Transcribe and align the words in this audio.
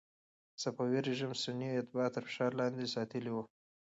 صفوي 0.61 0.99
رژیم 1.07 1.31
سني 1.41 1.69
اتباع 1.79 2.07
تر 2.15 2.21
فشار 2.27 2.51
لاندې 2.59 2.91
ساتلي 2.95 3.31
ول. 3.33 3.47